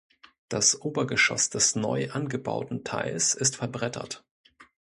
[0.49, 4.25] Das Obergeschoss des neu angebauten Teils ist verbrettert.